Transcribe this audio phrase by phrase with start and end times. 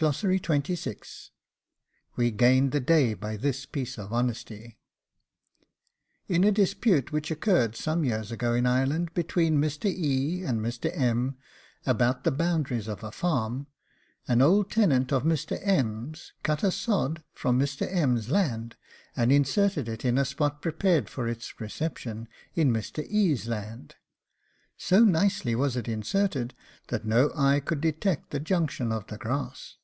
[0.00, 0.36] WE
[2.30, 4.78] GAINED THE DAY BY THIS PIECE OF HONESTY.
[6.28, 9.86] In a dispute which occurred some years ago in Ireland, between Mr.
[9.92, 10.44] E.
[10.44, 10.96] and Mr.
[10.96, 11.36] M.,
[11.84, 13.66] about the boundaries of a farm,
[14.28, 15.58] an old tenant of Mr.
[15.66, 17.92] M.'s cut a SOD from Mr.
[17.92, 18.76] M.'s land,
[19.16, 23.04] and inserted it in a spot prepared for its reception in Mr.
[23.08, 23.96] E.'s land;
[24.76, 26.54] so nicely was it inserted,
[26.86, 29.74] that no eye could detect the junction of the grass.